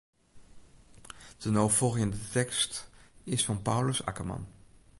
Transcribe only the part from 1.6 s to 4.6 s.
folgjende tekst is fan Paulus Akkerman.